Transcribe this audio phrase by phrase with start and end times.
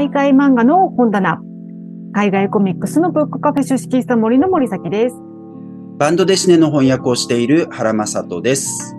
[0.00, 1.42] 海外漫画の本棚。
[2.14, 5.16] 海外コミックスのブックカフェ出資した森の森崎です。
[5.98, 8.96] バンドデシネの翻訳をしている原正人です。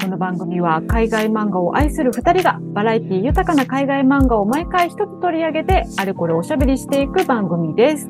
[0.00, 8.06] この番組は海外漫画を愛する二人がバラエティ豊かな海外漫画を毎回一つ取り上げてあれこれおしゃべりしていく番組です。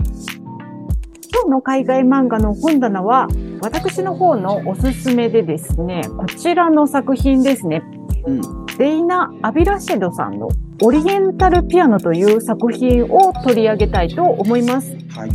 [1.33, 3.29] 今日の海外漫画の本棚は
[3.63, 7.83] 私の方のおすすめでですね、こちらの作品ですね。
[8.27, 8.41] うん。
[8.77, 10.49] デイナ・アビラシェドさんの
[10.83, 14.97] オリエンタルピアノという作品を取り上げたいと思います。
[15.15, 15.31] はい。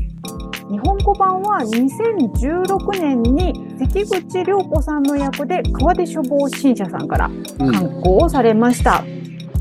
[0.72, 7.72] 日本語版は2016年に関口良子さんの役で川出書房新社さんからうん。
[7.72, 9.04] 刊行をされました。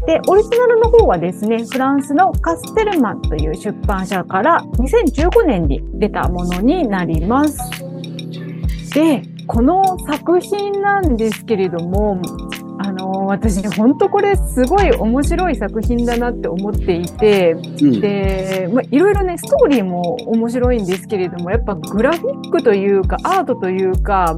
[0.06, 7.58] で、オリジナルの方はですね、フランスのカステルマンという出版社から2015年に出たものになります。
[8.94, 12.20] で、この作品なんですけれども、
[12.78, 18.00] あの、私、本当これすごい面白い作品だなって思っていて、うん。
[18.00, 24.34] で、まあ、いろいろね、ストーリーも面白いんですけれども、やっぱグラフィックというか、アートというか、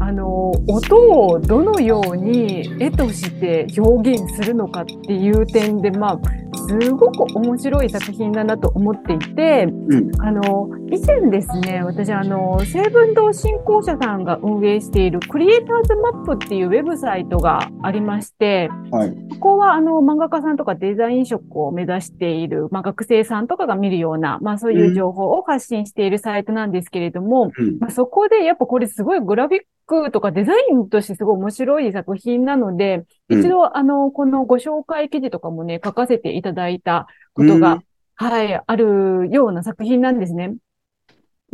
[0.00, 6.20] あの、音をどのように絵として表現するのかっていう点で、まあ、
[6.56, 10.10] すごく面白い作品だなと思っていて、うん。
[10.20, 19.14] あの、以前ですね、私、あの、成文堂振興社さんが運営しているクリエイターズマップっていうウェブサイトがありまして、はい。
[19.34, 27.78] ここはあの漫画家さんとかデザイン職を目指している、まあ、学生さんとかが見るような、まあそういう情報を発信しているサイトなんですけれども、うん。
[27.78, 37.78] まあ、そこでやっぱこれすごいグラフィックとかデザインとしてすごい面白い作品なので、うん一度あの、このご紹介記事とかもね、書かせていただいたことが、
[38.16, 40.54] はい、あるような作品なんですね。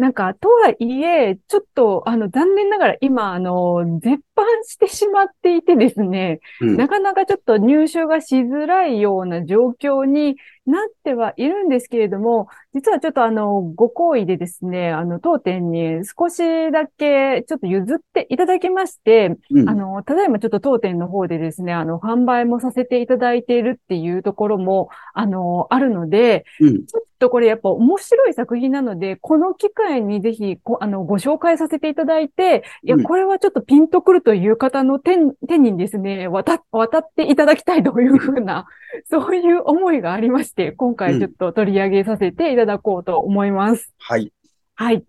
[0.01, 6.77] なんか、とはいえ、ちょっと、あの、残念ながら今、あの、絶版してしまっていてですね、うん。
[6.79, 16.39] なかなかちょっと入手がしづらいような状況になってはいるんですけれども、実はちょっとあの、ご好意でですね、あの、当店に少し
[16.73, 19.69] だけちょっと譲っていただきまして、うん。
[19.69, 26.87] あの、ただいまちょっと当店の方でですね、あの、販売もさせていただいているっていうところも、あの、あるので、うん。
[26.87, 38.67] ちょっとこれやっぱ面白い作品なので、この機会にぜひこあのご紹介させていただいて、いや、うんこれはちょっとピンとくるという方の手に手にですね、渡渡っていただきたいというふうな、
[39.09, 43.93] そういう思いがありまして、今回ちょっと取り上げさせていただこうと思います。
[43.99, 44.33] はい。
[44.75, 45.05] はい。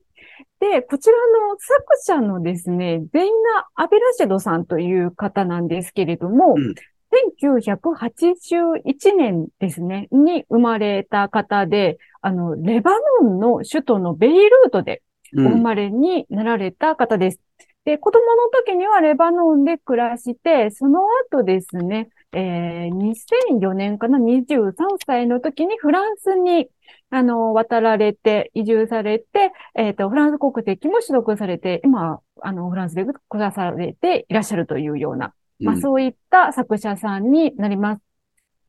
[0.59, 6.75] で、こちらの作者のですね、ゼイナ・アベラシェドさんという方なんですけれども、うん
[7.11, 12.91] 1981年ですね、に生まれた方で、あの、レバ
[13.21, 15.01] ノンの首都のベイルートで
[15.33, 15.47] うん。
[15.47, 17.39] お生まれになられた方です。
[17.83, 21.01] で、子供の時にはレバノンで暮らして、その
[21.31, 24.73] 後ですね、えー2004年かな、23
[25.05, 26.69] 歳の時にフランスに、
[27.09, 38.01] あの、渡られて、移住されて、えっ、と、フランス国籍も取得されて、今、あの、フランスで暮らされていらっしゃるというような、まあ、うんそういった作者さんになります。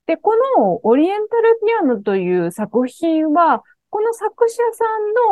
[0.06, 4.84] で、このオリエンタルピアノという作品は、この作者さ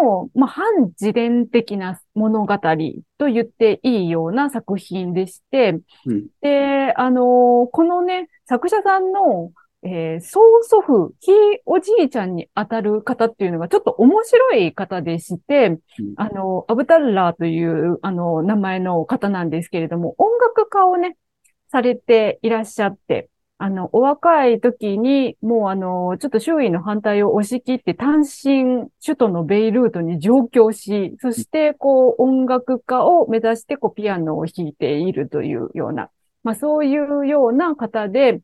[0.03, 0.65] んの、まあ、反
[1.01, 6.27] 自伝的な物語と言っていいような作品でして、うん。
[6.43, 9.51] で、あのこのね、作者さんの、
[9.83, 11.35] えー曽祖父、ひい
[11.65, 21.17] おじいちゃんに当たる方っていうのがちょっと面白い方でして、うんあの、アブタッラーという、あの、名前の方なんですけれども、音楽家をね、
[21.71, 23.31] されていらっしゃって、
[23.63, 36.11] あの、お若い時に、もうあの、ちょっと周囲の反対を押し切って単身、首都のベイルートに上京し、そして、こう、音楽家を目指して、こう、ピアノを弾いているというような、
[36.43, 38.41] まあ、そういうような方で、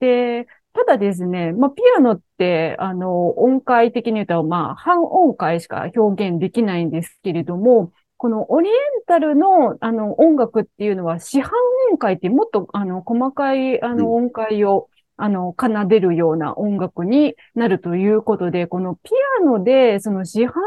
[0.00, 7.92] で、ただですね、まあ、ピアノって、あの、音階的に言うと、まあ、半音階しか表現できないんですけれども、
[8.26, 8.74] このオリエン
[9.06, 11.52] タルの、あの、音楽っていうのは、四半
[11.92, 13.98] 音階ってもっと、あの、細かい、あうん。
[13.98, 20.60] の、音階を、あの、奏でるような音楽になるということで、このピアノで、その四半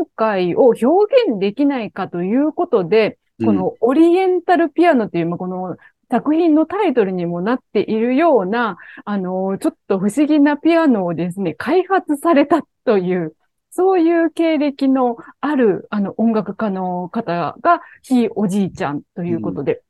[0.00, 0.86] 音階を表
[1.28, 5.76] 現できないかということで、このオリエンタルピアノっていう、まあ、この
[6.10, 13.36] 作品のタイトルにもなっているような、あの、ちょっと不思議なピアノをですね、開発されたという、
[13.76, 19.82] そういう経歴のある、あの、音楽家の方が、ひいおじいちゃんということで。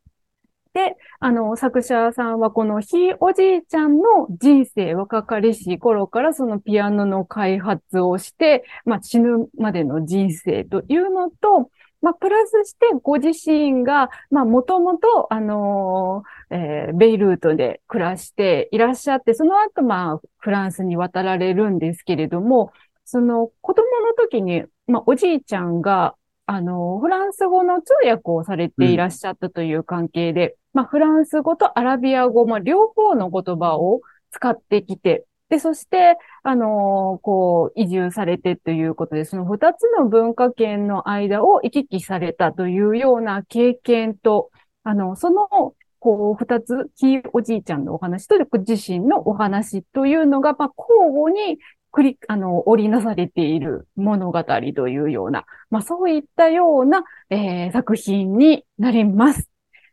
[0.73, 11.71] で、あの、作者さんはこのひいおじいちゃんの人生若かりし頃からそのピアノの開発をして、まあ死ぬまでの人生というのと、
[12.01, 22.73] まあ、プラスしてご自身が、まあ、もともと、あのーえーベイルートで暮らしていらっしゃって、その後、まあ、フランスに渡られるんですけれども、
[23.05, 26.15] その子供の時に、まあ、おじいちゃんが、
[26.47, 44.50] あの、フランス語の通訳をされていらっしゃったという関係で、まあ、フランス語とアラビア語、まあ、両方の言葉を使ってきて、で、そして、あのこう、移住されてということで、その二つの文化圏の間を行き来されたというような経験と、
[44.83, 51.59] あの、その、こう、二つ、ひいおじいちゃんのお話と自身のお話というのが、まあ、交互に
[51.94, 54.43] 繰り、あの、織りなされている物語
[54.75, 59.49] というような、まあ、そういったような、えー作品になります。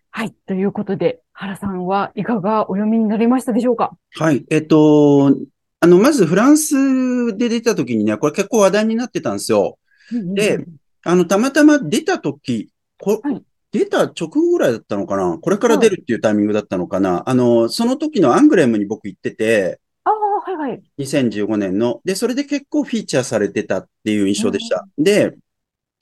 [0.09, 0.33] はい。
[0.47, 3.91] ということで、原さんはいかがお読みになりましたでしょうか？
[4.15, 4.43] はい。
[4.49, 5.35] えっと、
[5.79, 9.77] あの、まずフランスで出た時にね、これ結構話題になってたんですよ。
[10.11, 10.65] で
[11.03, 12.69] あの、たまたま出た時、
[12.99, 15.37] こはい出た直後ぐらいだったのかな？
[15.39, 17.23] これから出るっていうタイミングだったのかな？
[17.25, 19.79] あの、その時のアングレムに僕行ってて、
[20.43, 20.83] はいはい。
[20.97, 22.01] 2015年の。
[22.03, 24.87] で、それで結構フィーチャーされてたっていう印象でした。
[24.97, 25.35] で、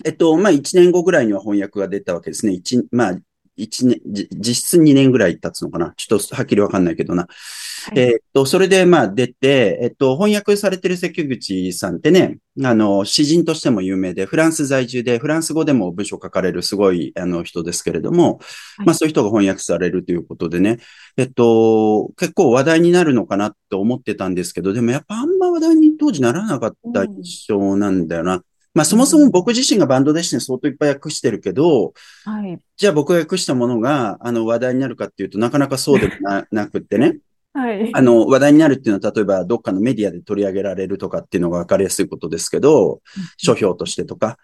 [0.06, 2.54] えっと、まあ、1年後ぐらいには翻訳が出たわけですね。
[2.54, 3.18] 一、まあ、
[3.60, 5.94] 一年、じ実質2年ぐらい経つのかな。
[5.98, 7.24] ちょっとはっきりわかんないけどな。
[7.24, 8.00] はい。
[8.00, 18.40] えっと、それでまあ出て、えっと、翻訳されてる関口さんってね、あの、詩人としても有名で、フランス在住で、フランス語でも文章書かれるすごい、あの、人ですけれども、
[18.78, 18.86] はい。
[18.88, 20.80] まあそういう人が翻訳されるということでね、
[21.18, 28.42] えっと、結構話題になるのかなと思ってたんですけど、でもやっぱあんま話題に当時ならなかった印象なんだよな。
[28.74, 31.94] まあそもそも僕自身がバンドでして相当いっぱい訳してるけど、
[32.24, 32.60] はい。
[32.78, 37.18] じゃあ僕が訳したものが、あの、話題になるかっていうとなかなかそうでもな なくってね。
[37.54, 37.90] はい。
[37.94, 43.02] あの、話題になるっていうのは、例えばどっかのメディアで取り上げられるとかっていうのが分かりやすいことですけど、
[43.38, 44.38] 書評としてとか。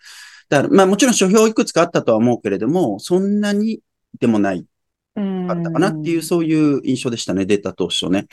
[0.49, 3.81] だから、まあもちろん書評いくつかあったとは思うけれども、そんなに
[4.19, 4.65] でもない
[5.15, 8.25] うんかったかなっていう、そういう印象でしたね、出た当初ね。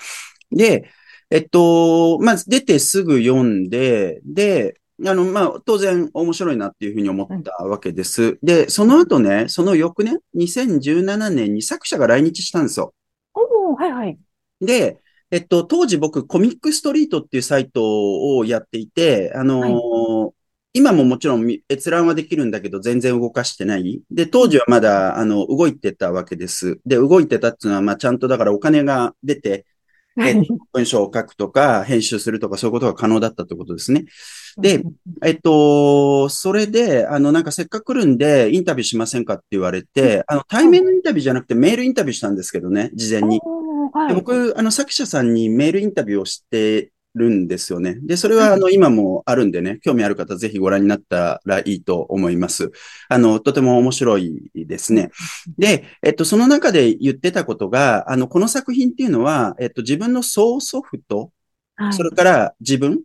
[0.50, 0.90] で、
[1.30, 8.38] えっと、まず出てすぐ読んで、で、あの、まあ、当然面白いなっていうふうに思ったわけです。
[8.42, 12.94] で、その後ね、その翌年、2017年に作者が来日したんですよ。
[13.34, 14.18] おーはいはい。
[14.60, 14.98] で、
[15.30, 20.32] えっと、当時僕、コミックストリートっていうサイトをやっていて、あのー
[20.74, 24.00] 今ももちろんみ閲覧はできるんだけど、全然動かしてない。
[24.10, 26.80] で、当時はまだ、あの、動いてたわけです。
[26.86, 29.64] で、動いてたっていうのは、まあ、ちゃんとだからお金が出て、え
[30.72, 34.04] 文章を書くとか、編集するとか、そういうことが可能だったってことですね。
[34.58, 34.82] で、
[35.24, 43.40] えっと、それで、あの、なんかせっかく来るんで、インタビューしませんかって言われて、あの、対面のインタビューじゃなくてメールインタビューしたんですけどね、事前に。
[43.92, 44.08] はい。
[44.08, 47.98] で僕、あの、作者さんにメールインタビューをしてるんですよね。
[48.02, 52.72] で、それは、あの、今もあるんでね、興味ある方、ぜひご覧になったらいいと思います。
[53.08, 55.10] あの、とても面白いですね。
[55.58, 61.30] で、えっと、その中で言ってたことが、あの、この作品っていうのは、えっと、自分の曽祖父と、
[61.76, 63.00] はいそれから自分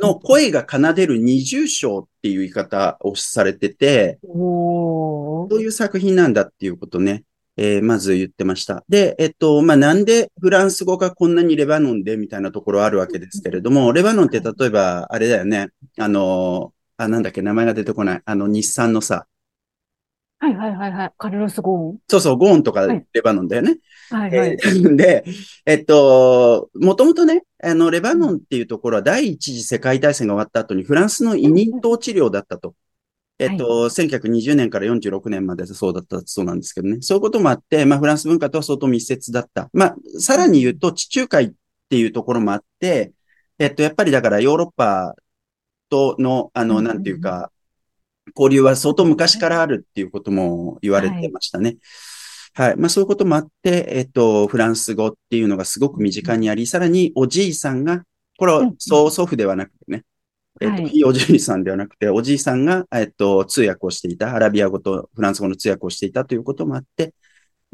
[0.00, 7.24] の声が奏でる二重唱っていう言い方をされてて、どういう作品なんだっていうことね、
[7.56, 8.84] えーまず言ってました。
[8.88, 15.68] で、えっと、まあ、なんでフランス語がこんなにレバノンでみたいなところあるわけですけれども、レバノンって例えば、あれだよね、
[15.98, 18.22] あの、あ、なんだっけ、名前が出てこない。
[18.24, 19.26] あの、日産のさ、
[20.38, 21.12] はいはいはいはい。
[21.16, 21.98] カルロス・ゴーン。
[22.08, 23.78] そうそう、ゴーンとかはいレバノンだよね。
[24.10, 24.50] はいはい。
[24.50, 25.24] えー で、
[25.64, 32.74] えっと、もともとね、あの、レバノンっていうところは第一次世界大戦が終わった後にフランスの委任統治領だったと。
[33.38, 36.98] えっと、1920年から46年までそうだったそうなんですけどね。
[37.00, 39.68] そういうこともあって、まあ、フランス文化とは相当密接だった。
[39.72, 41.52] まあ、さらに言うと、地中海っ
[41.90, 43.12] ていうところもあって、
[43.58, 45.14] えっと、やっぱりだからヨーロッパ
[45.90, 47.50] との、あの、うんなんていうか、
[48.36, 51.76] 交流は相当昔からあるっていうことも言われてましたね。
[52.54, 52.76] はい。
[52.76, 58.04] まあそういうこともあって、えっと、フランス語っていうのがすごく身近にあり、さらにおじいさんが、
[58.38, 60.04] これはう祖父ではなくてね、
[60.60, 67.14] えっと、はいひいおじいさんではなくて、おじいさんが、えっと、通訳をしていた、アラビア語とフランス語の通訳をしていたということもあって、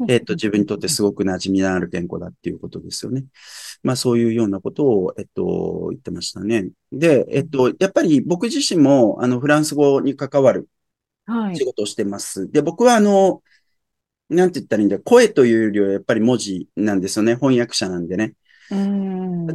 [0.07, 3.25] えっと、自分にとってすごく馴染みのある言語だっていうことですよね。
[3.83, 6.69] まあそういうようなことを、えっと、言ってましたね。
[6.91, 10.69] で、えっと、やっぱり僕自身も、あの、フランス語に関わる
[11.25, 11.65] はい仕。
[11.65, 12.51] 事をしてます。
[12.51, 13.43] で、僕はあの、
[14.29, 17.35] なんて言ったらいいんだ声というよりはやっぱり文字なんですよね。
[17.35, 18.35] 翻訳者なんでね。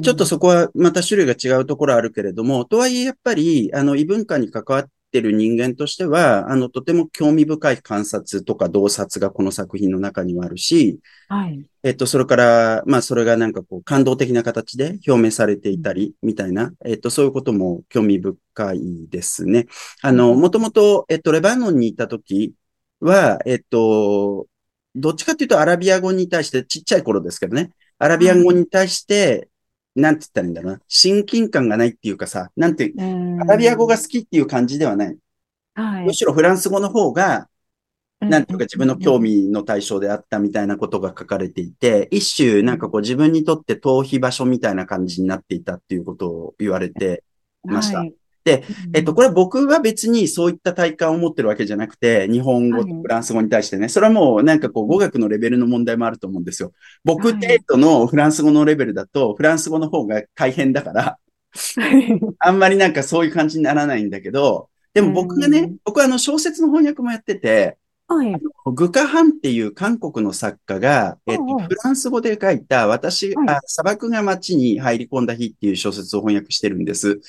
[0.03, 11.65] ちょっとそこはまた種類が違うところあるけれども、とはいえやっぱり、あの、異文化に関わってる人間としては、あの、とても興味深い観察とか洞察がこの作品の中にはあるし、はい。
[11.83, 19.67] えっと、それから、まあ、それがなんかこう、感動的な形で表明されていたり、みたいな、えっと、そういうことも興味深いですね。
[20.03, 22.55] あの、もともと、えっと、レバノンにいた時
[23.01, 24.47] は、えっと、
[24.97, 29.49] どっちかっていうとアラビア語に対して、ちっちゃい頃ですけどね、アラビア語に対して、
[29.95, 35.17] なんて言ったらいいんだろうな、親近感がないっていうかさ、なんて、うんアラビア語が好きっていう感じではない。
[35.75, 37.49] はいむしろフランス語の方が、
[38.21, 39.43] なんていうか自分の興味。
[39.43, 47.25] 味の対象であったみたいなことが書かれていて、一種なんかこう自分にとって逃避場所みたいな感じになっていたっていうことを言われて
[47.63, 47.99] ました。
[47.99, 48.15] はい
[48.47, 48.63] で、
[48.95, 52.89] えっと、これは僕は別にそういった体感を持ってるわけじゃなくて、日本語はい。
[52.89, 56.73] とフランス語に対してね、それはもうなんかこう語学のレベルの問題もあると思うんですよ。
[57.05, 57.35] 僕はい。
[57.35, 61.19] 程度のフランス語のレベルだと、フランス語の方が大変だから、
[62.39, 68.41] あんまりなんかそういう感じにならないんだけど、でも僕がねうん、僕はあの小説の翻訳もやってて、はい。
[68.67, 77.21] グカハンっていう韓国の作家が、えっとフランス語で書いた、私、はいあ砂漠が街に入り込んだ日っていう小説を翻訳してるんです。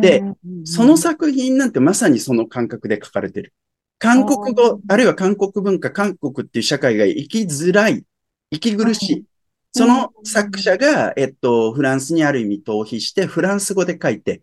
[0.00, 3.52] でうん、その作品なんてまさにその感覚で書かれてる。
[3.98, 8.04] 韓国語、あるいは韓国文化、韓国っていう社会が生きづらい、
[8.50, 9.12] 生き苦しい。
[9.14, 9.24] はい
[9.74, 14.42] その作者が、えっと、フランスにある意味逃避して、フランス語で書いて、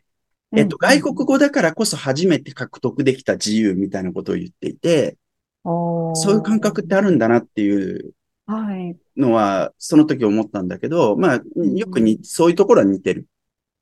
[0.56, 5.29] えっと、外国語だからこそ初めて獲得できた自由みたいなことを言っていて、語
[5.64, 8.14] そういう感覚ってあるんだなっていう
[8.46, 8.98] はい。
[9.16, 13.28] のは、その時思ったんだけど、まあ、よくに、そういうところは似てる。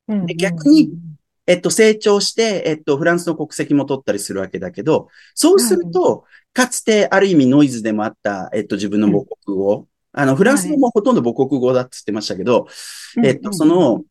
[0.07, 0.91] うんで逆に、
[1.48, 9.88] えっと、成長して、えっと、フランスの国籍も取ったりするわけだけど、そうすると、かつてある意味ノイズでもあった、えっと、自分の母国語。
[10.12, 12.67] あの、フランス語もほとんど母国語だって言ってましたけど、
[13.24, 14.03] えっと、その、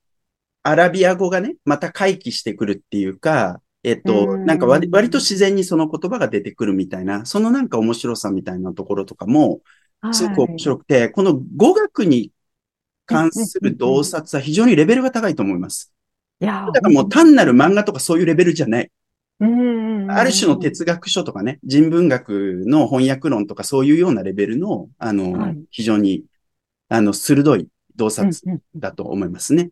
[0.62, 9.60] アラビア語がね、また回帰してくるっていうか、えっと、うんなんか割割と自然にその言葉が出てくるみたいな、そのなんか面白さみたいなところとかも、
[10.12, 12.32] すごく面白くて、この語学に
[13.06, 15.92] 関する洞察は非常にレベルが高いと思います。
[16.40, 16.44] い。
[16.44, 18.90] いやだからもう単なる漫画とかそういうレベルじゃない。
[19.38, 26.24] うんある種の哲学書とかね、人文学の翻訳論とかそういうようなレベルの、あの、はい非常に、
[26.88, 29.70] あの、鋭い洞察うんだと思いますね。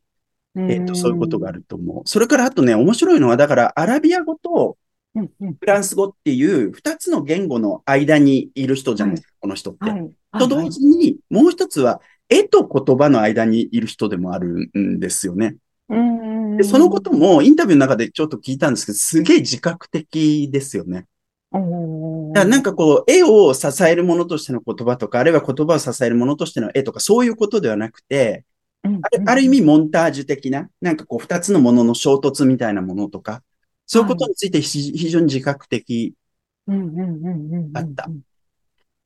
[0.56, 2.02] うんえっと、そういうことがあると思う。
[2.04, 4.76] それからあとね、面白いのは、だから、アラビア語と
[5.14, 9.16] フランス語っていう二つの言語の間にいる人じゃない？
[9.16, 9.90] ですか、この人って。
[9.90, 10.10] はい。
[10.38, 15.56] と同時に、もう一つは、絵と言葉の間にいる人でもあるんですよね。
[15.88, 21.06] うんで、そのこともインタビューの中でちょっと聞いたんですけど、すげえ自覚的ですよね。
[21.52, 28.44] おだからなんかこう、絵を支えるものとしての言葉とか、あるいは言葉を支えるものとしての絵とか、そういうことではなくて、
[28.84, 33.42] うんあるある意味モンタージュ的な、なんかこう、二つのものの衝突みたいなものとか、
[33.86, 36.14] そういうことについて非非常に自覚的
[36.66, 38.08] うんうんうんうんうんあった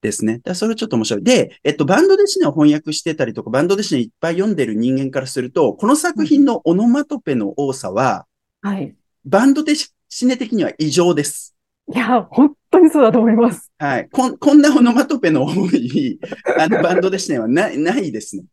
[0.00, 0.38] ですね。
[0.44, 1.24] だそれちょっと面白い。
[1.24, 8.26] で、えっと、バンドデシネを翻訳してたりとか、バンドデシネいっぱい読んでる人間からすると、この作品のオノマトペの多さは、
[8.62, 8.94] はい。
[9.24, 9.92] バンドデシ
[10.26, 11.56] ネ的には異常です。
[11.92, 13.72] いや、本当にそうだと思います。
[13.78, 14.08] はい。
[14.10, 16.20] こん、こんなオノマトペの多い、
[16.58, 18.44] あの、バンドデシネはない、ないですね。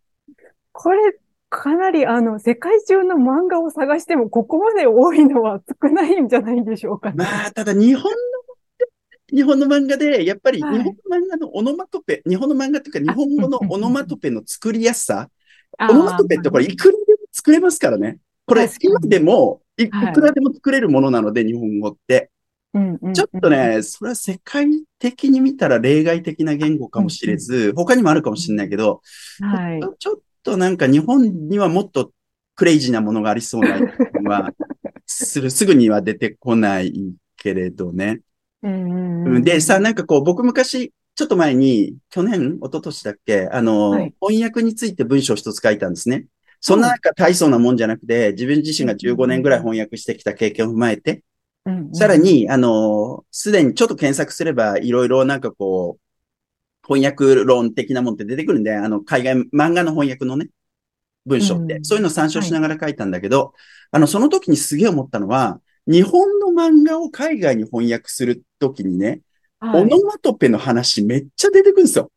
[0.78, 1.18] これ、
[1.50, 7.16] かなり、あの、世界中の漫画を探しても、ここまで多いのは少ないんじゃないでしょうかね。
[7.18, 8.10] まあ、ただ日本の、
[9.32, 15.30] 日本の漫画で、やっぱり日はい本の漫画のオノマトペ、日本の漫画っていうか日本語のオノマトペの作りやすさ、
[15.80, 18.20] オノマトペってこれいくらでも作れますからね。
[18.46, 22.32] これ今でもいいはいくらでも作れるものなので、日本語って。
[23.14, 24.68] ちょっとね、それは世界
[25.00, 29.02] 的に見たら例外的な言語かもしれず、他にもあるかもしれないけど、
[29.40, 29.80] はい。
[29.98, 32.12] ちょっとなんか日本にはもっと
[32.56, 34.54] クレイジーなものがありそうなのは、
[35.06, 38.22] する、すぐには出てこないけれどね。
[38.64, 44.14] うんで、さ、なんかこう、僕昔、ちょっと前に、去年、一昨年だっけ、あの、はい。
[44.22, 46.26] 翻訳について文章を一つ書いたんですね。
[46.62, 51.24] そんななんか大層なもんじゃなくて、自分自身が15年ぐらい翻訳してきた経験を踏まえて、
[51.66, 51.94] うんうん。
[51.94, 56.05] さらに、あの、すでにちょっと検索すれば、いろいろなんかこう、
[56.88, 60.50] 翻訳論的なもんって出てくるんで、あの、海外、漫画の翻訳のね、
[61.26, 63.54] 文章って、うんそういうのを参照しながら書いたんだけど、
[63.92, 69.22] あの、その時にすげえ思ったのは、日本の漫画を海外に翻訳するときにね、
[69.60, 72.12] はいオノマトペの話めっちゃ出てくるんですよ。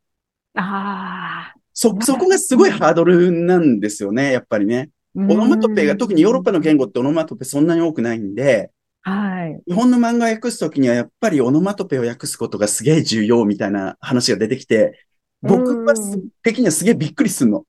[0.55, 4.91] あそ、そこがすごいハードルなんですよね、やっぱりね。
[5.17, 5.21] あ。
[5.21, 8.71] オノマトペが、特にヨーロッパの言語ってオノマトペそんなに多くないんで、
[9.03, 9.63] はい。
[9.67, 15.07] 日本の漫画を訳すときにはやっぱりオノマトペを訳すことがすげえ重要みたいな話が出てきて、
[15.41, 17.65] 僕はす的にはすげえびっくりするの。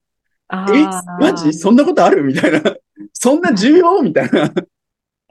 [0.52, 0.56] え。
[1.20, 1.54] マジ？
[1.54, 2.24] そんなことある？
[2.24, 2.62] みたいな。
[3.14, 4.02] そんな重要？
[4.02, 4.52] みたいな。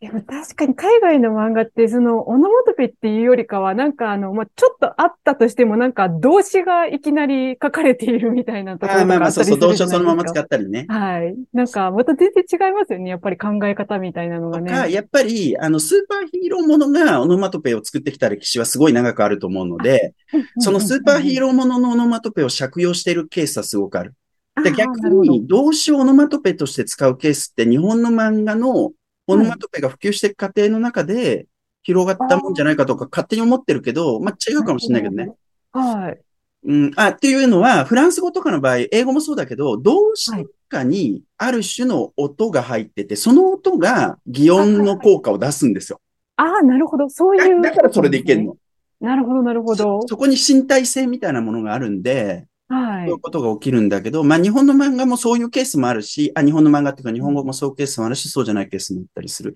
[0.01, 10.25] でも確かに海外の漫画って、その、オノマトペっていうよりかは、なんかあの、まあ、ちょっとあったとしても、なんか動詞がいきなり書かれているみたいなところあーまあまあ、そうそう、動詞をそのまま。
[10.25, 10.87] 使ったりね。
[10.89, 11.35] はい。
[11.53, 13.11] なんか、また全然違いますよね。
[13.11, 14.93] やっぱり考え方みたいなのがとか、ね。
[14.93, 20.15] やっぱり、あの、スーパーヒーローものがオノマトペを作ってきた歴史はすごい長くあると思うので、
[20.59, 24.15] そのスーパーヒーロローもののオノマトペを借用しているケースはすごくある。
[24.63, 25.09] で、逆。
[25.09, 28.93] に動詞をオノマトペとして使うケースって日本の漫画の
[29.29, 31.47] オノマトペが普及していく過程の中で
[31.83, 35.33] 広がったもんじゃないかとか勝手に思ってるけど、まあ違うかもしれないけどね。
[35.73, 36.19] はい。
[36.65, 46.01] うん、あ、っていうのは、フランス語とかの場合、英語もそうだけど、動詞の中にある種の音が入ってて、その音が擬音の効果を出すんですよ。
[46.37, 47.09] ああ、なるほど。
[47.09, 47.63] そういう。
[47.63, 48.57] だだからそれでいけるの。
[49.01, 50.09] なるほど、なるほどそ。
[50.09, 53.21] そこに身体性みたいなものがあるんで、はいそういう。
[53.21, 59.55] ことが起きるんだけど、まあ日本の漫画もそういうケースもあるし、あ、日本の漫画っていうか日本語もそういうケースもあるし、そうじゃないケースもあったりする。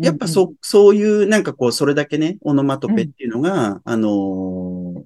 [0.00, 5.04] やっぱそう、そういうなんかこう、それだけね、オノマトペっていうのが、あのー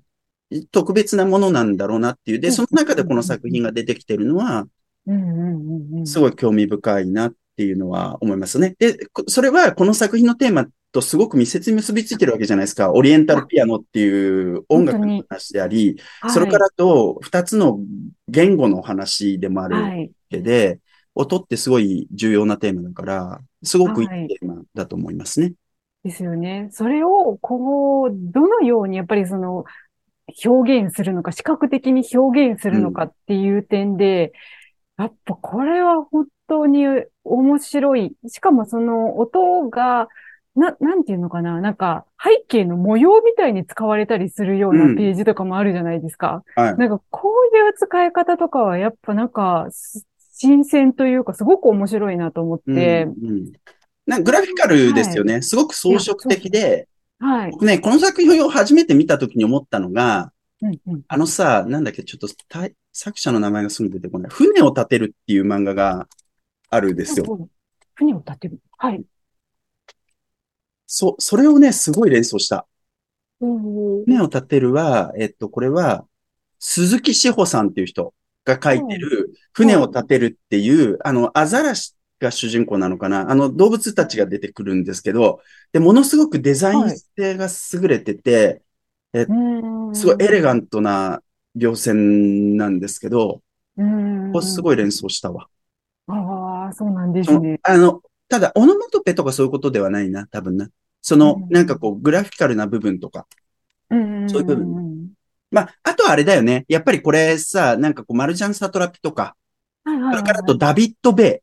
[0.70, 2.40] 特別なものなんだろうなっていう。
[2.40, 4.66] で、うんその中でこの作品が出てきてるのは、
[5.06, 6.06] うんうんうんうん。
[6.06, 8.76] すごい興味深いなっていうのは思いますね。
[8.78, 12.92] で、こそれはこの作品のテーマとすごく密接に結びついてるわけじゃないですか。
[12.92, 17.80] オリエンタルピアノっていう音楽の話であり、はいそれからと二つの
[18.28, 20.10] 言語の話でもあるわはい。
[20.30, 20.80] けで、
[21.16, 25.52] 音ってすごい重要なテーマだから、すごくいいテーマだと思いますね。
[26.04, 26.68] ですよね。
[26.70, 29.64] それを、こう、どのようにやっぱりその、
[30.44, 34.32] 表現するのか、視覚的に表現するのかっていう点で、
[34.96, 36.84] やっぱこれは本当に
[37.24, 38.16] 面白い。
[38.28, 40.08] しかもその音が、
[40.56, 46.42] な、なんていうのかな、なんか背景の模様みたいに使われたりするよううなんページとかもあるじゃないですか。
[46.54, 46.76] はい。
[46.76, 50.06] なんかこういう使い方とかはやっぱなんか、す
[50.36, 53.52] 新鮮というかすごく面白いなと思って、うんうん
[54.06, 55.40] なんかグラフィカルですよね。
[55.40, 57.50] すごく装飾的で、はい。
[57.52, 60.30] 僕ね、この作品を初めて見た時に思ったのが、
[60.60, 62.28] うんうんあのさ、なんだっけ、ちょっと
[62.92, 64.30] 作者の名前がすぐ出てこない。
[64.30, 66.06] 船を立てるっていう漫画が
[66.68, 67.24] あるんですよ。
[67.26, 67.48] うん
[67.94, 68.58] 船を立てる。
[68.76, 69.04] はい。
[70.94, 72.66] そ、それをね、すごい連想した。
[73.40, 76.06] うん船を立てるは、えっと、これは、
[76.60, 85.40] 鈴木志保さんっていう人が書いてる、船を立てるっていう、あの、アザラシが主人公なのかなあの、動物たちが出てくるんですけど、
[85.72, 88.62] で、ものすごくデザイン性が優れてて、
[89.12, 91.22] うんすごいエレガントな
[91.56, 93.42] 描線なんですけど、
[93.76, 95.48] うんすごい連想したわ。
[96.06, 97.58] ああ、そうなんですね。
[97.62, 100.68] あの、ただ、オノマトペとかそういうことではないな、多分な。
[101.06, 103.26] そのうん、なんかこう、グラフィカルな部分とか。
[103.90, 105.10] うんそういう部分。
[105.50, 106.64] まあ、あとはあれだよね。
[106.66, 109.36] やっぱりこれさ、なんかこう、マルジャン・サトラピとか、
[109.84, 111.42] はいはいはいそれからあとダビッド・ベ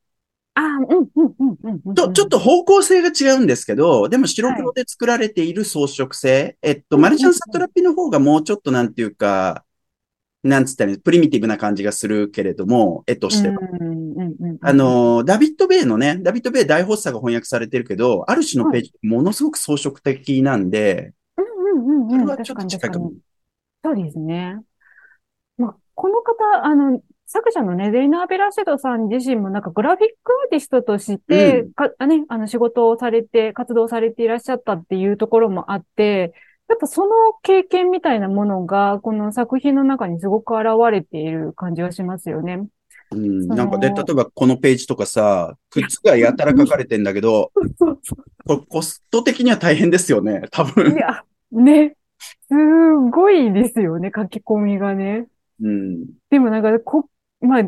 [0.55, 6.57] ああ、うん、うん、うん、と、ちょっと方向性が違うんですけど、でも白黒で作られている装飾性。
[6.63, 7.01] えっと、うん。
[7.03, 9.63] マルジャン・サトラピの方がもうちょっとなんていうか、
[10.43, 13.55] なんつったらプリミティブな感じがするけれども、絵としては。
[14.61, 22.09] あ、の、ダビッド・ベイのね、ダビッド・ベイ大発作が翻訳されてるけど、ある種のページ、ものすごく装飾的なんで、うん、うん、うん、うん。
[22.09, 22.99] それはちょっと確かに、近いか。
[23.83, 24.59] そうですね。
[25.57, 36.33] まあ、この方、あの、作者のね、デイナー・ベラシェドさん自身もなんかグラフィックアーティストとして、うか、あね、あの仕事をされて、活動されていらっしゃったっていうところもあって、
[36.69, 37.09] やっぱその
[37.43, 42.67] 経験みたいなものが、この作品の中にすごく現れている感じはしますよね。
[43.11, 50.67] うん、なんかで、例えばこのページとかさ、靴がやたら書かれてんだけど、 そうそこれコスト的には大変ですよね、多う。
[50.67, 50.95] い分。
[50.95, 51.95] や、ね。
[52.47, 52.55] す
[53.11, 55.27] ごいですよね、書き込みがね。
[55.61, 56.05] うん。
[56.29, 57.09] でもなんか、こ、
[57.41, 57.63] まあ、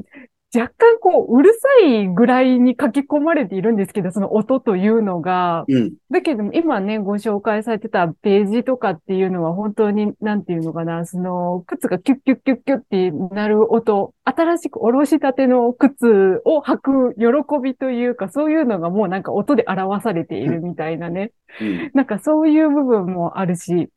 [0.56, 5.66] 若干こう、うるさいぐらいに書き込まれているんですけど、その音というのが。
[5.68, 5.94] うん。
[6.12, 21.32] だけども、今ね、ご紹介されてたページとかっていうのは本当に、なんていうのかな、その、靴がキュッキュッキュッキュッってなる音、新しくおろしたての靴を履く喜びというか、そういうのがもうなんか音で表されているみたいなね。
[21.62, 21.92] うん。
[21.96, 23.90] なんかそういう部分もあるし、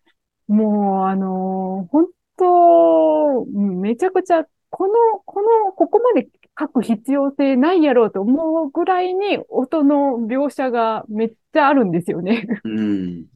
[0.48, 2.06] もう、あのー本
[2.38, 12.46] 当、うんめちゃくちゃ、この、この、ここまで書く必要性ないやろうと思うぐらいに音の描写がめっちゃあるんですよね。
[12.64, 13.26] うん。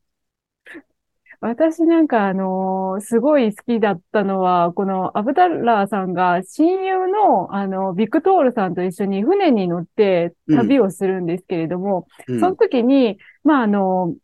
[1.43, 14.15] 私なんかあのーすごい好きだったのは、このアブダッラーさんが親友のあの、ビクトールさんと一緒に船に乗って旅をするんですけれども、うんその時に、まあ、あの、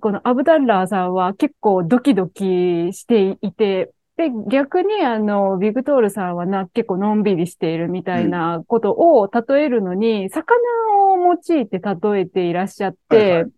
[0.00, 10.58] このアブダッラーさんは結構ドキドキしていて、で、逆にあの、ビクトールさんはな、結構のんびりしているみたいなことを例えるのに、魚
[11.06, 13.50] を用いて例えていらっしゃって、はいはい、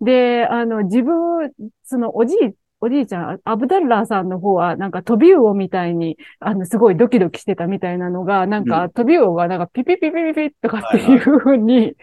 [0.00, 2.38] で、あの、自分、そのおじい、
[2.80, 11.96] おじいちゃん、アブダッラーさんの方は、なんか飛び魚みたいに、あの、すごいドキドキしてたみたいなのが、なんか、飛び魚がなんかピピピピピピとかっていうふうに、はいはい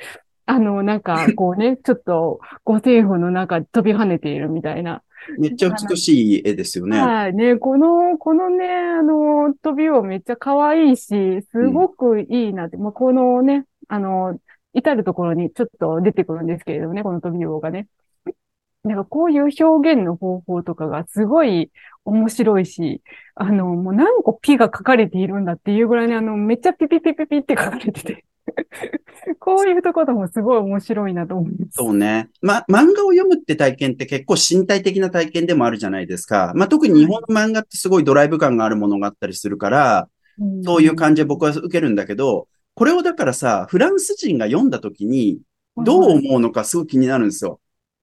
[0.48, 5.02] あの、なんか、こうね、ちょっと、五線譜の中飛び跳ねているみたいな。
[5.38, 7.00] めっちゃ美しい絵ですよね。
[7.00, 7.34] はい。
[7.34, 14.40] ね、この、このね、あの、飛びをめっちゃ可愛いし、すごくいいなって、うん、まあ、このね、あの、
[14.74, 17.88] 至るところにちょっと出てくるんですけれどもね、この飛び魚がね。
[18.84, 21.72] なんかこういう表現の方法とかがすごい
[22.04, 23.04] 面白いし、
[23.36, 28.26] あの、もう何個ピが書かれているんだっていうぐらいにあの、めっちゃピピピピピって書かれてて
[29.40, 31.72] こういうところもすごい面白いなと思います。
[31.74, 32.30] そうね。
[32.42, 36.54] ま、漫画を読むって体験って結構身体的な体験でもあるじゃないですか。
[36.56, 40.10] まあ、特に日本の漫画ってすごいドライブ感があるものがあったりするから、
[40.64, 45.40] そういう感じで僕は受けるんだけど、これをだからさ、フランス人が読んだ時に、
[45.78, 47.60] どう思うのかすごい気になるんですよ。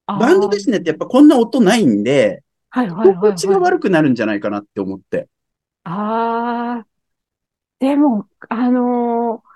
[0.06, 5.28] バンドですねってやっぱこんな音ないんで、はいはいはい、心地が悪くなるんじゃないかなって思って。
[5.84, 6.86] ああ。
[7.78, 9.47] でも、あのー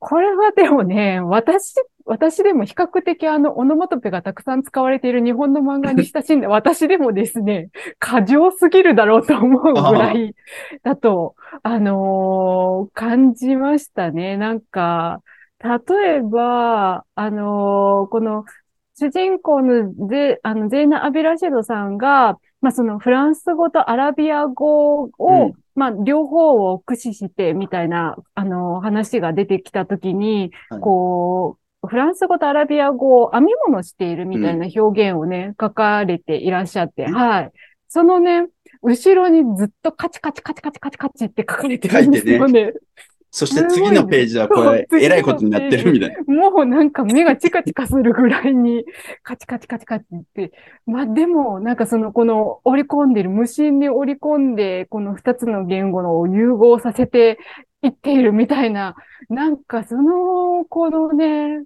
[0.00, 1.74] これはでもね、私、
[2.06, 10.34] 私でも比較的あの、オノマトペがたくさん使われている日本の漫画に親しんで、 私でもですね、過剰すぎるだろうと思うぐらい
[10.82, 14.38] だと、あのー、感じましたね。
[14.38, 15.20] なんか、
[15.62, 18.46] 例えば、あのー、この、
[18.94, 37.52] 主人公のゼあのゼーナ・アビラシェドさんが、まあ、そのフランス語とアラビア語を、うんまあ、両方を駆使してみたいな、あの、話が出てきたときに、はい、こう、フランス語とアラビア語を編み物しているみたいな表現をね、うん、書かれていらっしゃって、はい。
[37.88, 38.46] そのね、
[38.82, 42.72] 後ろにずっとカチカチカチカチカチカチって書かれてるんですよね。
[43.32, 46.50] そして次のページはこれ、えらいことになってるみたいな。
[46.50, 48.84] もうなんか目がチカチカするぐらいに、
[49.22, 50.52] カチカチカチカチって。
[50.84, 57.38] まあでも、なんかその、この織り込んでる、無心に織り込んで、この二つの言語の融合させて
[57.82, 58.96] いっているみたいな、
[59.28, 61.64] なんかその、このね、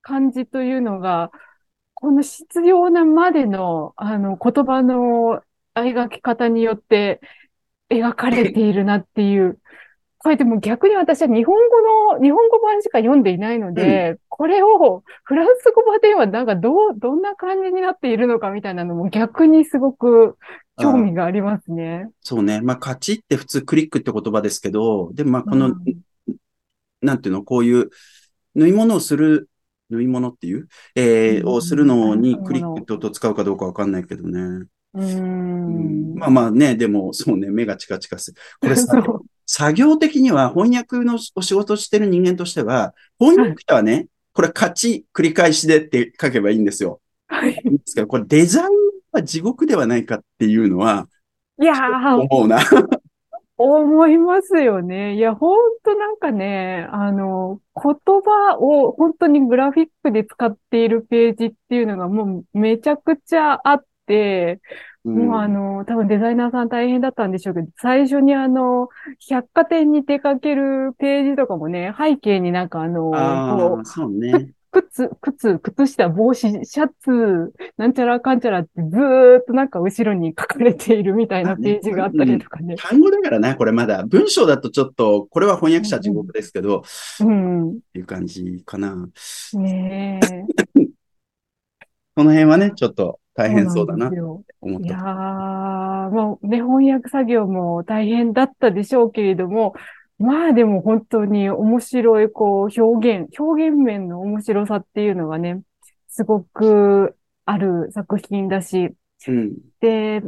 [0.00, 1.30] 感じというのが、
[1.92, 5.42] この必要なまでの、あの、言葉の
[5.74, 7.20] 描き方によって
[7.90, 9.58] 描かれているなっていう、
[10.24, 20.38] これでも逆に私は日本語の、日本語版しか読んでいないので、うん、これをフランス語版ではなんかどう、どんな感じになっているのかみたいなのも逆にすごく
[20.80, 22.08] 興味がありますね。
[22.22, 22.62] そうね。
[22.62, 26.36] まあ、カチって普通クリックって言葉ですけど、でもまあ、この、うん、
[27.02, 27.90] なんていうの、こういう
[28.54, 29.50] 縫い物をする、
[29.90, 34.68] 縫い物っていう、えー、をするのにクリックって音を使うかどうかわかんないけどね。
[34.94, 38.38] うん、まあまあね、でも、そうね、目がチカチカする。
[38.62, 39.02] これさ、
[39.46, 47.00] 作業的には翻訳のお仕事してる人間としては、翻訳者はね、はい、これ勝ち繰り返しでって書けばいいんですよ。
[47.28, 47.54] はい。
[47.54, 48.68] ですから、これデザイン
[49.12, 51.08] は地獄ではないかっていうのは、
[51.60, 52.58] いやー、思うな。
[53.56, 55.14] 思いますよね。
[55.14, 64.60] いや、ほんとなんかね、あの、言葉を本当にグラフィックで使っているページっていうのがもうめちゃくちゃあって、
[65.04, 68.88] もうあの、多分デザイナーさん大変だったんでしょうけど、最初にあの、
[69.28, 74.54] 百貨店に出かけるページとかもね、背景になんかあの、あこう、そうね。
[74.70, 82.68] 靴、靴、靴下、帽子、シャツ、なんちゃらかんちゃらってずーっとなんか後ろに書かれているみたいなページがあったりとかね。
[82.68, 84.04] ね単語だからな、これまだ。
[84.04, 86.82] 文章だとちょっと、これは翻訳者地獄ですけど、
[87.20, 87.70] うん。
[87.72, 88.96] っていう感じかな。
[89.52, 90.44] ねえ。
[92.16, 94.10] この辺はね、ちょっと大変そうだな
[94.60, 94.86] 思った。
[94.86, 99.74] いやー、まあね、翻訳作業も大変だったでしょうけれども、
[100.18, 105.62] まあでも本当に面白い、こう、表現、表現面の面白さっていうのがね、
[106.08, 108.94] すごくある作品だし、
[109.26, 110.22] うん、で、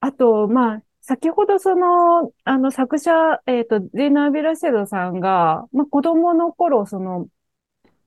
[0.00, 7.28] あと、まあ、先ほどその、あの作者、えっ、ー、と、ゼーナー・ベラシェドさんが、まあ子供の頃、その、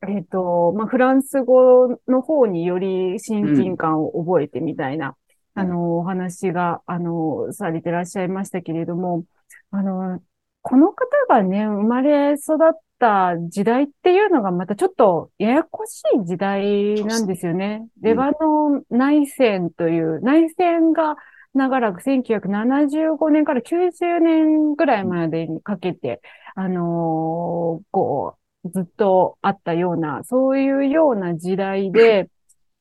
[0.08, 5.16] えっ、ー、と、まあ、フランス語の方により親近感を覚えてみたいな、
[5.56, 9.26] うん、あの、お話が、あの、されてらっしゃいましたけれども、
[9.70, 10.20] あの、
[10.64, 17.88] この方がね、生まれ育った時代っていうのがまたちょっとややこしい時代なんですよね。
[17.98, 21.16] うん、レバノン内戦という、内戦が
[21.54, 26.22] 長らく1975年から90年ぐらいまでにかけて、
[26.56, 32.30] あのー、こう、ずっとあったような、そういうような時代で、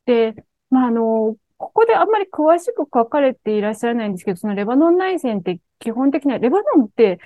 [0.06, 0.34] で、
[0.70, 7.18] まあ、あの、ここであんまり詳しく書かれていらっしゃらないんですけど、そのレバノン内戦って基本的には、レバノンって、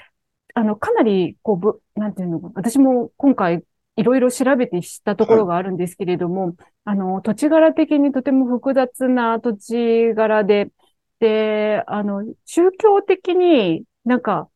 [0.54, 3.62] あの、かなり、こう、ぶ、なんていうのか、私も今回
[3.96, 10.70] いろいろ調べて知ったところがあるんですけれども、はい、あの、土地柄的にとても複雑な土地柄で、
[11.20, 14.48] で、あの、宗教的になんか、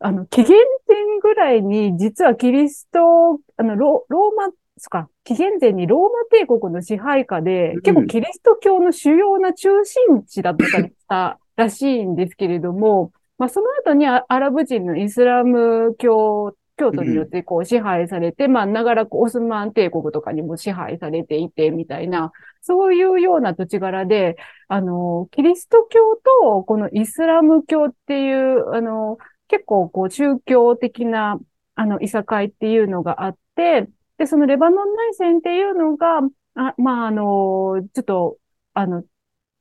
[0.00, 0.56] あの、紀元
[0.88, 22.32] 前ぐらいに、実はキリスト、あの、ロローマそか、紀元前にローマ帝国の支配下で、結構キリスト教の主要な中心地だったりしたらしいんですけれども、まあその後にアラブ人のイスラム教、教徒によってこう支配されて、まあ長らくオスマン帝国とかにも支配されていてみたいな、
[22.62, 24.36] そういうような土地柄で、
[24.68, 29.18] あの、キリスト教とこのイスラム教っていう、あの、
[29.50, 31.38] 結構こう宗教的な、
[31.74, 36.20] あの、いさかいっていうのがあって、で、そのレバノン内戦っていうのが、
[36.54, 38.38] あまあ、あの、ちょっと、
[38.74, 39.02] あの、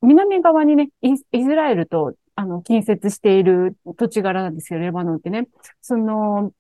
[0.02, 1.26] 南側にね、イス
[1.56, 5.48] ラエルと、あの、近接している土地柄なんですよ、レバノンってね。
[5.82, 6.54] その、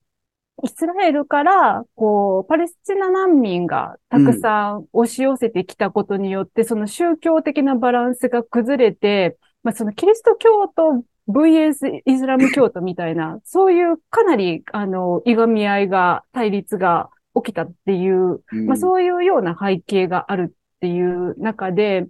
[0.64, 22.08] イスラエルから、こう、パレスチナ難民がたくさん押し寄せてきたことによって、うん、その宗教的なバランスが崩れて、まあ、そのキリスト教と VS イスラム教徒みたいな、 そういうかなり、あの、いがみ合いが、対立が起きたっていう、うん、まあそういうような背景があるっていう中で、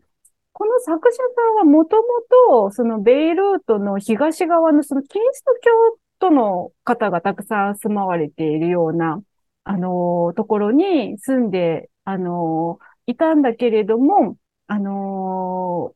[0.53, 2.03] この作者さんはもとも
[2.49, 5.71] と、そのベイルートの東側のそのキリスト教
[6.19, 9.21] 徒の方がたくさん住まわれているような、
[9.63, 14.35] あの、ところに住んで、あの、いたんだけれども、
[14.67, 15.93] あの、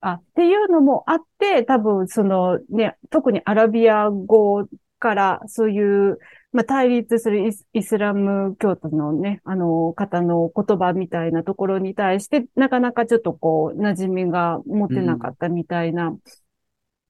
[0.00, 4.66] あ、っていうのもあって、多分そのね、特にアラビア語
[4.98, 6.18] からそういう
[6.52, 16.12] まあ、対立するイスラム教徒のね、あの方の言葉みたいなところに対して、なかなかちょっとこう、馴染みが持てなかったみたいな、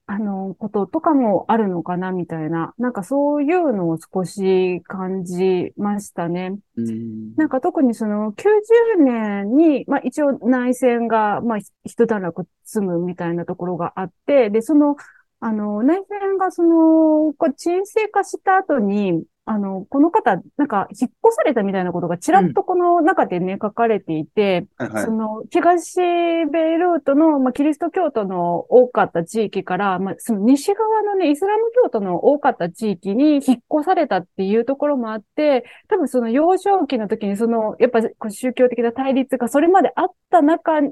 [0.07, 2.73] あの、こととかもあるのかな、みたいな。
[2.77, 6.57] なんかそういうのを少し感じましたね。
[6.75, 14.95] うん、なんか特にその90年に、まあ一応内戦が、まあ一段落積むみたいなところがあって、で、その、
[15.39, 33.41] あの、内戦がその、こう沈静化した後に、あの、この方、なんか、引っ越されたみたいなことがちらっとこの中でね、うん、書かれていて、はいはい、その、東ベイルートの、まあ、キリスト教徒の多かった地域から、まあ、その西側のね、イスラム教徒の多かった地域に引っ
[33.73, 40.91] 越されたっていうところもあって、多分その幼少期の時にその、やっぱ宗教的な対立がそれまであった中に、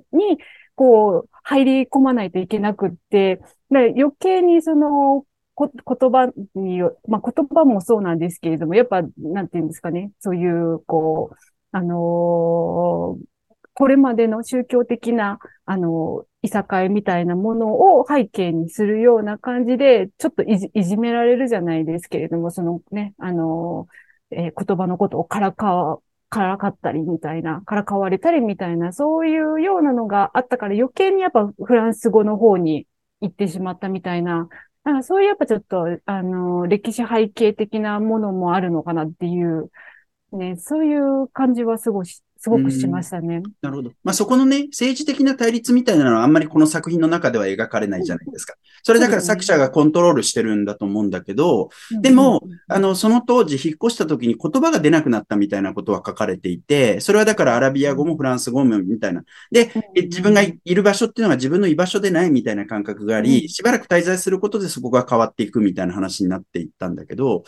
[0.74, 5.26] こう、入り込まないといけなくって、で余計にその、
[5.60, 5.70] こ
[6.00, 11.36] 言葉によ、まあ、言葉もそうなんですけれども、やっぱ、なんていうんですかね、そういう、こう、
[11.72, 13.26] あのー、
[13.74, 32.88] これまでの宗教的な、あのー、いさかいみたいなものを背景にするような感じで、ちょっといじいじめられるじゃないですけれども、そのね、あのー、え、言葉のことをからかからかったりみたいな、からかわれたりみたいな、そういうようなのがあったから余計にやっぱフランス語の方に
[33.22, 34.48] 行ってしまったみたいな
[34.98, 39.72] あそういうやっぱちょっと、あの、歴史背景的なものもあるのかなっていう、
[40.34, 42.08] ね、そういう感じはすごい
[42.42, 43.44] すごくしましたね。
[43.62, 43.92] なるほど。
[44.02, 48.56] まあ、そこのね、政治的な対立みたいなのはあんまりこの作品の中では描かれないじゃないですか。
[48.82, 51.70] それだから作者がコントロールしてるんだと思うんだけど、
[52.02, 59.24] でも、あの、その当時引っ越した時に言葉が出なくなったみたいなことは書かれていて、それはだからアラビア語もフランス語もみたいな。
[59.52, 67.44] で、自分がいる場所っていうのが自分の居場所でないみたいな感覚があり、しばらく滞在することでそこが変わっていくみたいな話になっていったんだけど、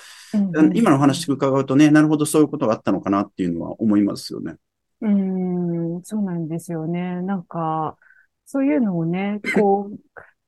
[0.73, 4.55] 今の話伺うとね、なるほどそういうことがあったのかなっていうのは思いますよね。
[5.01, 5.09] う
[5.99, 7.21] ん、そうなんですよね。
[7.23, 7.97] なんか、
[8.45, 9.97] そういうのをね、こう、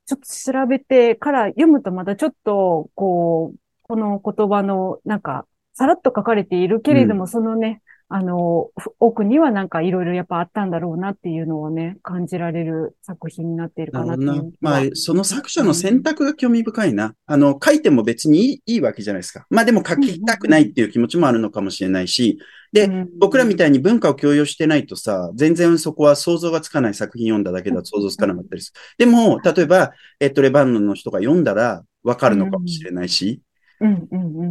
[0.05, 7.81] ちょっと調べてから読むとまたちょっと、こう、この言葉の、なんか、さらっと書かれているけれども、うん、そのね、
[8.15, 17.15] あの、奥にはなんかいろいろやっぱあったんだろうなっていうのをね、感じられる作品になっているかなってまあ、その作者の選択が興味深いな。
[17.25, 19.47] あの、書いても別にいいいいわけじゃないですか。
[19.49, 22.37] まあでも書きたくないっていう気持ちもあるのかもしれないし、
[22.71, 22.87] で、
[23.19, 29.05] 僕らみたいに文化を共有してないとさ、全然そこは想像がつかない作品読んだだけだと想像つかなかったりする。
[29.07, 33.41] でも、例えば、えっと、レバノンの人が読んだらわかるのかもしれないし、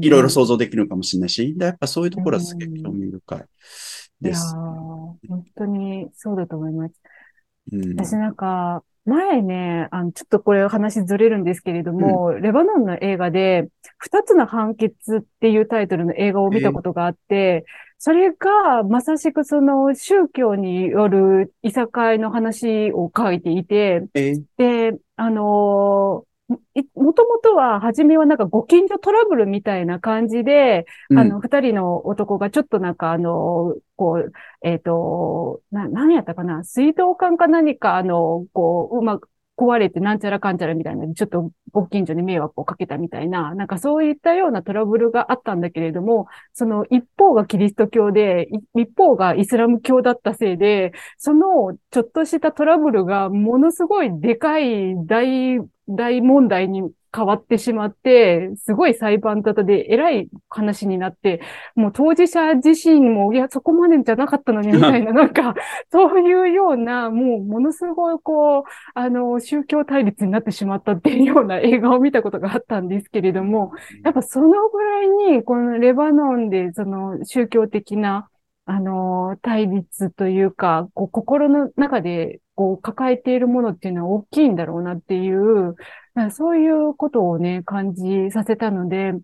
[0.01, 3.45] いろいろ想像できるのかもしれないし、やっぱそういうところはすげえ興味深い
[4.21, 4.55] です。
[4.55, 5.19] 本
[5.57, 6.95] 当にそうだと思います。
[7.73, 13.69] うん、私なんか、前ね、あの、ちょっとこれ話ずれるんですけれども、うん、レバノンの映画で、
[13.99, 17.65] 二つの判決っていうタイトルの映画を見たことがあって、
[17.99, 26.32] それが、まさしくその宗教によるいさかいの話を書いていて、えで、あのい
[26.95, 31.19] もともとは、初めはなんかご近所トラブルみたいな感じで、うん。
[31.19, 61.43] あの、二人の男がちょっとなんかあの、こう、えっ、と、な、何やったかな水道管か何かあの、こう、うまく壊れてなんちゃらかんちゃらみたいな、ちょっとご近所に迷惑をかけたみたいな、なんかそういったようなトラブルがあったんだけれども、その一方がキリスト教で、一方がイスラム教だったせいで、そのちょっとしたトラブルがものすごいでかい大、大問題に変わってしまって、すごい裁判沙汰で偉い話になって、
[61.75, 65.55] もう当事者自身も、いや、そこまでじゃなかったのに、みたいな、なんか、
[65.91, 68.63] そういうような、もうものすごいこう、
[68.95, 73.73] あの、宗教対立になってしまったっていうような映画を見たことがあったんですけれども、
[74.05, 78.29] やっぱそのぐらいに、このレバノンで、その宗教的な、
[78.65, 85.75] あの、対立というか、こう心の中で、こう抱えているものっていうのは大きいんだろうなっていう、
[86.33, 89.15] そういうことをね、感じさせたので、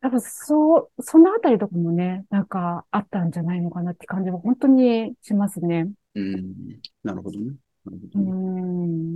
[0.00, 5.90] やっぱそう、そのあたりとかもね、なんかあったんじゃないのかなって感じは本当にしますね。
[6.14, 6.80] うん。
[7.02, 7.56] なるほどね。
[7.84, 8.32] なるうほどね。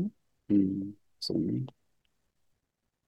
[0.05, 0.11] ん。
[0.51, 0.95] うん。
[1.21, 1.63] そうね。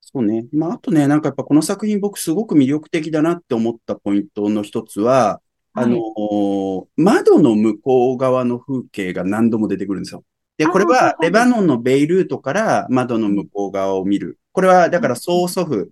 [0.01, 0.47] そうね。
[0.53, 5.41] まあ、あとね、なんかやっぱこの作品僕すごく魅力的だなって思ったポイントの一つは、
[5.75, 10.25] あのー窓の向こう側の風景が何度も出てくるんですよ。
[10.57, 14.39] で、これはいははいレバノンのベイルートから窓の向こう側を見る。
[14.53, 15.91] これはだから曽祖父、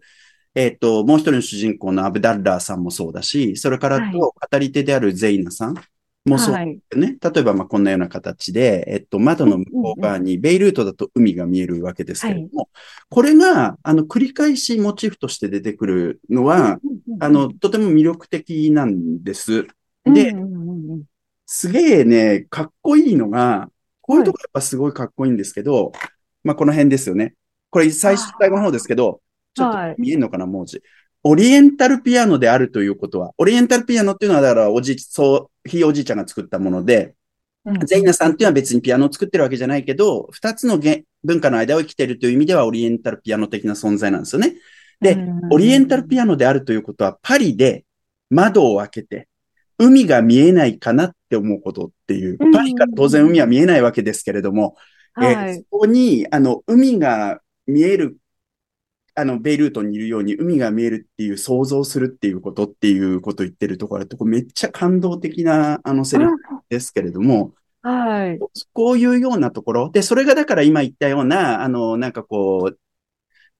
[0.54, 5.74] えっと、もう一人の主人公のアブダッラーさんもそうだし、それからはいと語り手であるゼイナさん
[6.24, 6.80] もそうはい。
[6.94, 7.16] ね。
[7.20, 12.68] 例えば、まあ、こんなような形で、えっと、窓の向こう側に、ベイルートだと海が見えるわけですけれども、
[13.08, 16.78] これが、あの、繰り返しモチーフとして出てくるのは、
[17.18, 19.66] あの、とても魅力的なんです。
[20.04, 20.32] で
[21.46, 23.68] すげえね、かっこいいのが、
[24.02, 25.92] こういうとこやっぱすごいかっこいいんですけど、
[26.44, 27.34] まあ、この辺ですよね。
[27.70, 29.22] これ最初、最後の方ですけど、
[29.54, 30.82] ちょっとはい見えんのかな、文字。
[31.24, 37.14] オリエンタルピアノであるということは、オリエンタルピアノっていうのは、だから、おじ、そう、ひいおじいちゃんが作ったもので、
[37.64, 44.54] うんゼイナさんっていうのは別にピアノを作ってるわけじゃないけど、二つのげ文化の間を生きているという意味ではオリエンタルピアノ的な存在なんですよね。
[45.00, 47.84] でうんオリエンタルピアノであるということは、パリで
[48.30, 49.28] 窓を開けて、
[49.86, 52.52] 海が見えないかなって思うことっていううん。
[52.52, 54.76] パリから当然海は見えないわけですけれども、
[55.20, 55.78] えそ。
[55.78, 58.16] こに、あの、海が見える、
[59.14, 66.30] あの、ベイルートにいるように海が見えるっていう想像するっていうことっていうことを言ってるところだと、これめっちゃ感動的な、あの、セリフ
[66.68, 68.38] ですけれども、はい。
[68.72, 69.90] こういうようなところ。
[69.90, 72.78] で、それがだから今言ったような、あの、なんかこう、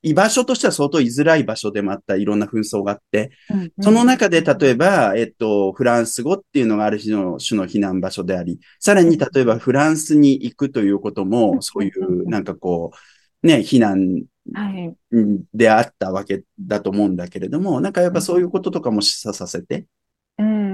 [0.02, 3.30] 居場所としては相当居づらい場所でもあったいろんな紛争があって、
[3.80, 11.62] その中で例えば、えっと、フランス語っていうのがある種の種の避難場所であり、さらに例えばフランスに行くということうも、ん。
[11.62, 12.92] そういうなんかこ
[13.42, 14.94] う、ね、避難はい。
[15.54, 19.86] であったわけだと思うんだけれども、なんかやっぱそういうこととかも示唆させて、
[20.38, 20.71] うん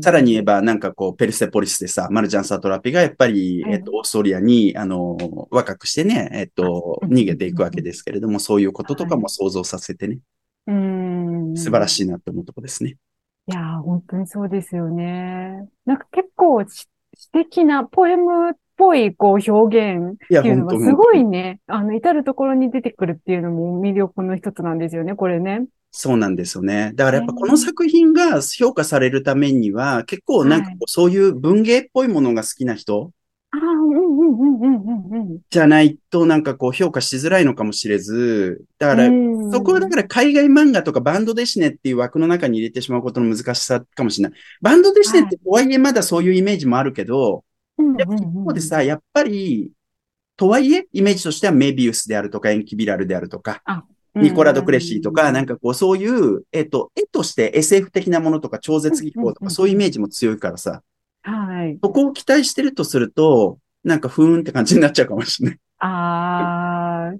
[0.00, 5.16] さらに言えば、なんかこう、ペルセポリスでさ、マルジャン・サトラピがやっぱり、はいえっと、オーストリアに、あの、
[5.50, 10.18] 若くしてね、えっと、うん逃げていくわけですけれども、そういうこととかも想像させてね、
[10.66, 11.56] うん。
[11.56, 11.88] 素晴らい。
[11.88, 12.96] しいなって思うとこですね。
[13.48, 15.68] いやー、本当にそうですよね。
[15.84, 25.64] なんか結構し詩的なポエムっぽいこう表現っていうのがすごいね、あの、至るところに出てくるっていうのも魅力の一つなんですよね、これね。
[25.98, 26.92] そうなんですよね。
[26.94, 33.12] だからやっぱこの作品が評価されるためには、結構なんかこうそういう文芸っぽいものが好きな人。
[35.48, 44.38] じゃないとなんかこう評価しづらいのかもしれず、だからうんそこはだから海外漫画とかバンドデシネっていう枠の中に入れてしまうことの難しさかもしれない。
[44.60, 47.42] バンドデシネってとはいえまだそういうイメージもあるけど、
[47.78, 49.70] やっぱ一方でさ、やっぱり、
[50.36, 53.62] とはいえ、イメージとしてはメビウスであるとか、エンキビラルであるとか、
[54.16, 60.82] ニコラ・ド・クレシーとか、なんかこう、そういう、えっと、絵として SF 的なものとか、超絶技法とか、そういうイメージも強いからさ、
[61.22, 61.78] はい。
[61.82, 65.58] そこを期待してるとすると、なんか、ふーんって感じになっちゃうかもしれない。
[65.78, 67.14] ああ、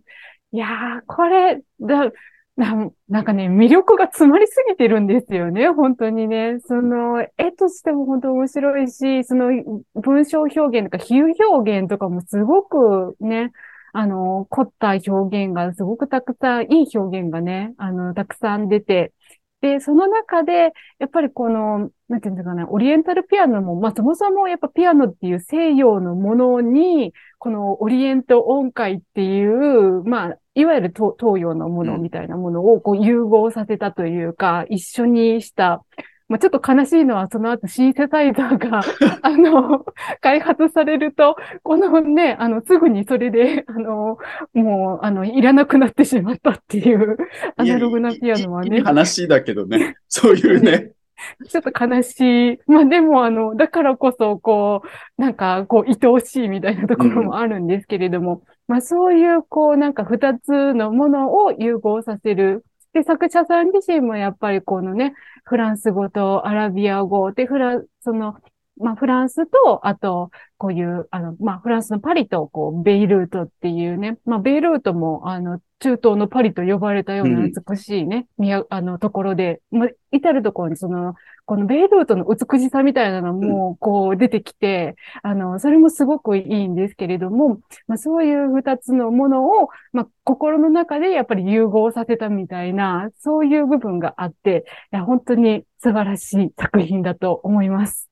[0.52, 2.10] いやー、これ、だ、
[2.56, 6.58] な、なんかね、魅力が詰まりすぎてるんですよね、本当にね。
[6.66, 9.50] その、絵としても本当面白いし、その、
[9.94, 13.52] 文章表現とか比喩表現とかもすごくね、
[13.96, 19.14] あの、凝った表現がすごくたくさん、いい表現がね、あの、たくさん出て、
[19.62, 35.82] で、その中で、やっぱりこの、なんていうんですかね、オリエンタルピアノも、まあそもそもやっぱピアノっていう西洋のものに、このオリエント音階っていう、まあ、いわゆる東洋のものみたいなものをこう融合させたというか、一緒にした
[36.28, 38.80] まあ、ちょっと悲しいのは、その後シンセサイザーが、
[39.22, 39.84] あの、
[40.20, 44.18] 開発されると、このね、あの、すぐにそれで、あの、
[44.52, 47.16] もう、あの、いらなくなってしまったっていう、
[47.56, 48.78] アナログなピアノはね。
[48.78, 49.96] いい話だけどね。
[50.08, 50.92] そういうね。
[51.48, 52.58] ちょっと悲しい。
[52.66, 54.82] まあでも、あの、だからこそ、こ
[55.18, 62.64] う、なんか、こう、愛おしいみたいなところもあるんですけれども、うん、まあそういう、こう、なんか二つのものを融合させる。
[62.96, 65.12] で、作者さん自身もやっぱりこのね、
[65.44, 68.36] フランス語とアラビア語で、フラン、その、
[68.78, 81.14] まあ、フランスと、あと、こういう、あの、まあ、フランスのパリと、こう、ベイルートっていうね、まあ、ベイルートも、あの、中東のパリと呼ばれたような美しいね、うん、あの、ところで、まあ、至るところにその、
[81.46, 98.10] このベイルートの美しさみたいなのも、こう、出てきて、あの、それもすごくいいんですけれども、まあ、そういう二つのものを、まあ、心の中でやっぱり融合させたみたいな、そういう部分があって、いや、本当に素晴らしい作品だと思います。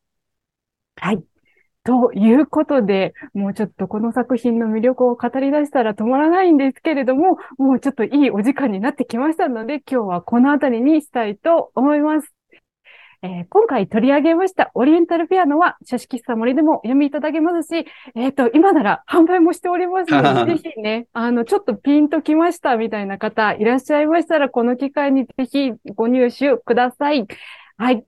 [0.96, 1.24] はい。
[1.82, 12.33] ということで、もうちょっとこの作品の魅力を語り出したら止まらないんですけれども、もうちょっといいお時間になってきましたので、今日はこの辺りにしたいと思います。
[13.24, 27.26] えー、今回取り上げましたオリエンタルピアノは、書式喫茶森でも読みいただけますし、えっ、ー、と、今なら販売もしておりますので、ぜひね、あの、ちょっとピンときましたみたいな方いらっしゃいましたら、この機会にぜひご入手ください。
[27.78, 28.04] はい。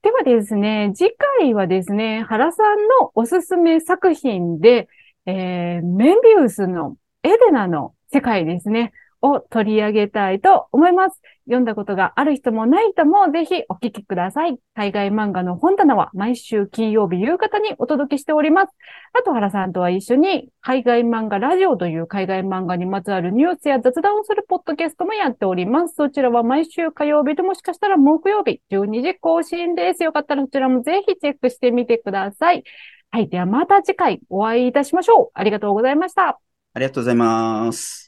[0.00, 4.88] ではですね、次回はですね、原さんのおすすめ作品で、
[5.26, 8.92] えー、メンビウスのエデナの世界ですね。
[9.24, 11.20] を取り上げたいと思います。
[11.46, 14.58] 読んだことがある人もない人もぜひお聞きください。
[14.74, 18.72] 海外漫画の本棚は毎週金曜日夕方にお届けしております。
[19.14, 25.94] あと原さんとは一緒に海外漫画ラジオという海外漫画にまつわるニュースや雑談をするポッドキャストもやっております。
[25.94, 30.02] そちらは毎週火曜日ともしかしたら木曜日12時更新です。
[30.02, 32.62] よかったらそちらもぜひチェックしてみてください。
[33.10, 33.28] はい。
[33.28, 35.30] ではまた次回お会いいたしましょう。
[35.34, 36.40] ありがとうございました。
[36.74, 38.03] ありがとうございます。